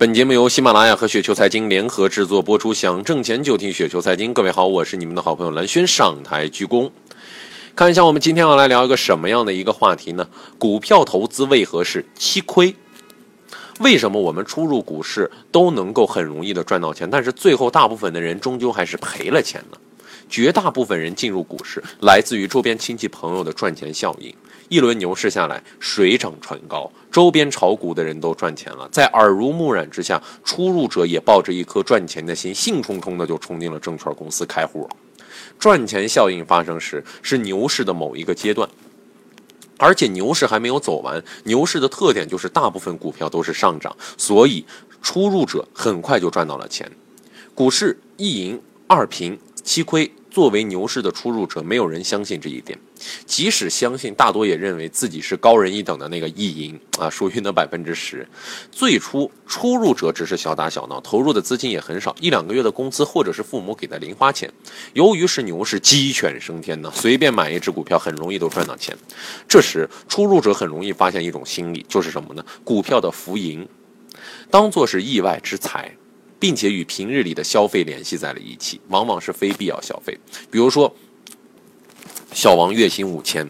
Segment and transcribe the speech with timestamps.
[0.00, 4.32] 本节目由喜马拉雅和雪球财经联合制作播出，想挣钱就听雪球财经。
[4.32, 6.90] 各位好，我是你们的好朋友蓝轩，上台鞠躬。
[7.76, 10.26] 看一下，我们今天要来聊一个什么样的一个话题呢？
[10.58, 12.74] 股票投资为何是七亏？
[13.80, 19.76] 为什么我们初入股市都能够很容易的赚到钱，但是最后大部分的人终究还是赔了钱呢？
[20.28, 24.34] 绝大部分人进入股市，来自于周边亲戚朋友的赚钱效应。
[24.68, 28.88] 一轮牛市下来，水涨船高，周边炒股的人都赚钱了。
[28.92, 34.88] 在耳濡目染之下，初入者也抱着一颗赚钱的心，兴冲冲的就冲进了证券公司开户。
[35.58, 38.68] 赚钱效应发生时，是牛市的某一个阶段，
[39.76, 41.20] 而且牛市还没有走完。
[41.44, 44.64] 牛市的特点就是大部分股票都是上涨，所以
[45.02, 46.88] 初入者很快就赚到了钱。
[47.56, 49.36] 股市一赢二平
[49.70, 50.10] 七亏。
[50.32, 52.76] 作为牛市的出入者，没有人相信这一点。
[53.24, 58.26] 即使相信，大多也认为自己是高人一等的那个意淫啊，属于那百分之十。
[58.72, 64.52] 最初出入者只是小打小闹，投入的资金也很少，一两个月的工资或者是父母给的零花钱。
[64.92, 68.96] 由于是牛市，鸡犬升天呢，随便买一只股票很容易都赚到钱。
[69.48, 72.44] 这时出入者很容易发现一种心理，就是什么呢？
[72.64, 73.68] 股票的浮盈，
[74.50, 75.96] 当做是意外之财。
[76.40, 80.18] 并且与平日里的消费联系在了一起，往往是非必要消费。
[80.50, 80.92] 比如说，
[82.32, 83.48] 小王月薪五千。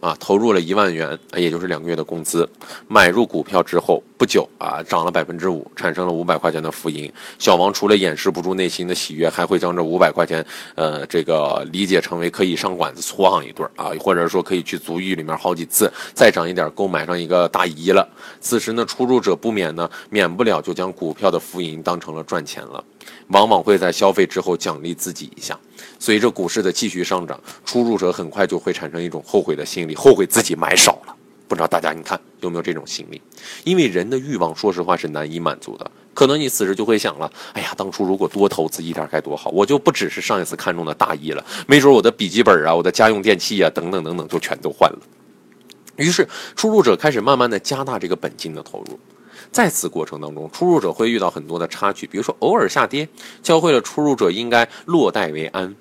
[0.00, 2.48] 啊，投入了一万元，也就是两个月的工资，
[2.88, 7.12] 买入股票之后不久啊，涨了百分之五，产生了五百块钱的浮盈。
[7.38, 18.08] 小王除了掩饰不住内心的喜悦，还会将这五百块钱，呃，这个理解成为可以上馆子搓上一顿啊，或者说可以去足浴里面好几次，再涨一点够买上一个大姨了。
[18.40, 22.82] 此时呢，出入者不免呢，免不了就将股票的浮盈当成了赚钱了。
[23.28, 25.58] 往往会在消费之后奖励自己一下。
[25.98, 31.16] 随着股市的继续上涨，出入者很快就会产生一种后悔的心理，后悔自己买少了。
[31.46, 33.20] 不知道大家你看有没有这种心理？
[33.64, 35.90] 因为人的欲望，说实话是难以满足的。
[36.14, 44.98] 可能你此时就会想了：哎呀，当初如果多投资一点该多好，我就不只是上一次看中的大衣了，没准我的笔记本啊、我的家用电器啊等等等等就全都换了。
[45.96, 46.26] 于是，
[46.56, 48.98] 出入者开始慢慢的加大这个本金的投入。
[49.50, 53.08] 在此过程当中，出入者会遇到很多的插曲，比如说偶尔下跌，
[53.42, 55.74] 教会了出入者应该落袋为安。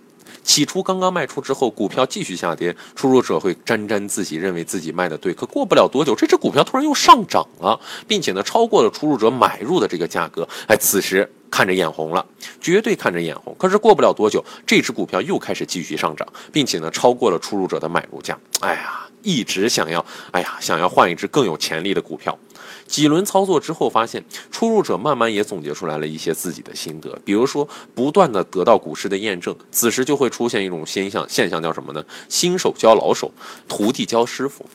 [0.44, 5.32] 起初刚刚卖出之后，股票继续下跌，出入者会沾沾自喜，认为自己卖的对。
[5.34, 10.48] 可过不了多久，这只股票突然又上涨了，并且呢超过了出入者买入的这个价格。
[10.68, 12.26] 哎，此时看着眼红了，
[12.62, 13.56] 绝对看着眼红。
[13.58, 18.38] 可是过不了多久，这只股票又开始继续上涨，并且呢超过了出入者的买入价。
[18.62, 22.38] 哎呀，一直想要，哎呀，想要换一只更有潜力的股票。
[22.86, 32.04] 几轮操作之后，发现出入者慢慢也总结出来了一些自己的心得，比如说不断的得到股市的验证，此时就会出现一种现象，现象叫什么呢？
[32.28, 33.32] 新手教老手，
[33.68, 34.66] 徒弟教师傅，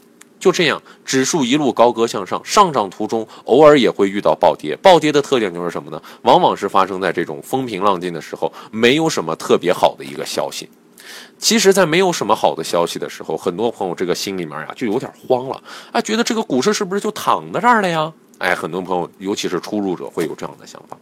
[0.45, 5.99] 就这样，指数一路高歌向上，上涨途中偶尔也会遇到暴跌，暴跌的特点就是什么呢？
[6.21, 10.69] 往往是发生在这种风平浪静的时候，没有什么特别好的一个消息。
[11.39, 15.63] 其实，在没有什么好的消息的时候，很多朋友这个心里面呀就有点慌了，
[15.93, 18.13] 哎，觉得这个股市是不是就躺在这儿了呀？
[18.37, 20.99] 哎，很多朋友，尤其是初入者，会有这样的想法。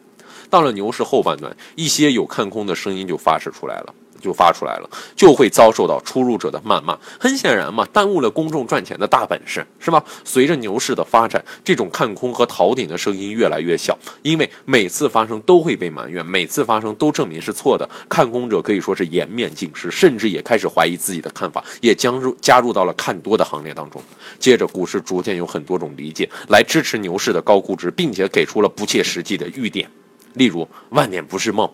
[0.48, 3.92] 到了牛市后半段，一些有看空的声音就发射出来了。
[4.22, 6.96] 就发出来了，就会遭受到出入者的谩骂。
[7.18, 10.02] 很显然嘛，耽误了公众赚钱的大本事，是吧？
[10.24, 17.88] 随着牛市的发展，这种看空和逃顶的声音越来越小，因为每次发生都会被埋怨，每次发生都证明是错的。
[18.08, 24.00] 看空者可以说是颜面尽失，甚至也开始怀疑自己的看法，也将入加入到了看多的行列当中。
[24.38, 29.90] 接着，股市逐渐有很多种理解来支持牛市的高估值，并且给出了不切实际的预点，
[30.34, 31.68] 例如万点不是梦。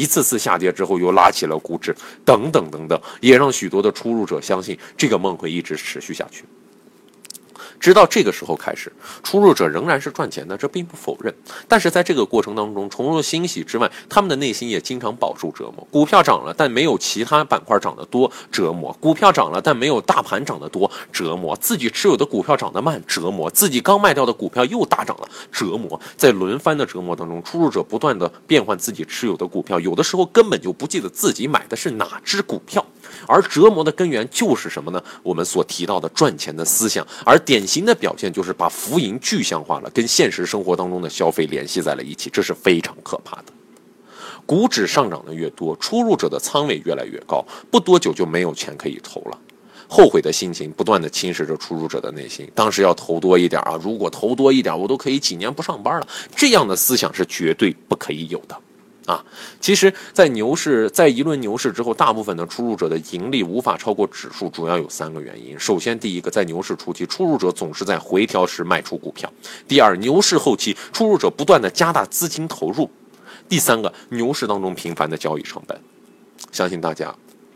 [0.00, 1.94] 一次次下跌之后，又拉起了估值，
[2.24, 6.42] 等等等等，也让许多的出入者相信这个梦会一直持续下去。
[7.80, 8.92] 直到这个时候开始，
[9.22, 11.34] 出入者仍然是赚钱的，这并不否认。
[11.66, 15.86] 但是在这个过程当中，除了欣喜之外，他们的内心也经常饱受折磨。
[15.90, 21.56] 股票涨了，但没有其他板块涨得多，折磨；股票涨了，但没有大盘涨得多，折磨。
[21.56, 25.98] 自己持有的股票涨得慢，折磨；自己刚卖掉的股票又大涨了，折磨。
[26.16, 32.84] 在轮番的折磨当中，出入者不断的变换自己持有的股票，有的时候根本就不记得自己买的是哪只股票。
[33.26, 35.02] 而折磨的根源就是什么呢？
[35.22, 43.44] 我们所提到的赚钱的思想，而典型的表现就是把浮盈具象化了，跟现实生活当中的消费联系在了一起，这是非常可怕的。
[44.46, 49.38] 股指上涨的越多，出入者的仓位越来越高，不多久就没有钱可以投了，
[49.86, 52.50] 后悔的心情不断的侵蚀着出入者的内心。
[52.54, 56.08] 当时要投多一点啊，如果投多一点，我都可以几年不上班了。
[56.34, 58.56] 这样的思想是绝对不可以有的。
[59.10, 59.24] 啊，
[59.60, 65.58] 其实，在牛市，在一轮牛市之后，大部分的出入者的盈利无法超过指数，主要有三个原因。
[65.58, 69.28] 首先，第一个，在牛市初期，出入者总是在回调时卖出股票；
[69.66, 72.88] 第二，牛市后期，出入者不断的加大资金投入；
[73.48, 75.76] 第三个，牛市当中频繁的交易成本。
[76.52, 77.12] 相信大家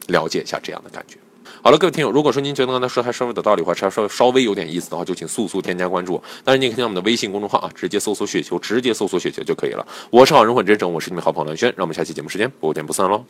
[0.09, 1.19] 了解一下这样的感觉。
[1.63, 6.23] 好了，各位听友，如果说您觉得刚才说还稍微的道理，或者稍微稍微有点意思的话，就请速速添加关注。
[6.43, 9.87] 当然，您可以添加我们的微信公众号啊，直接搜索“雪球”，直接搜索“雪球”就可以了。
[10.11, 13.25] 我是好人混真诚，我是你们好朋友蓝轩，让我们下期节目时间不见不散喽。